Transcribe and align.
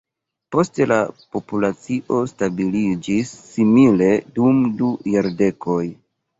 Poste 0.53 0.87
la 0.91 0.95
populacio 1.35 2.23
stabiliĝis 2.33 3.37
simile 3.53 4.11
dum 4.41 4.67
du 4.83 4.93
jardekoj. 5.15 5.81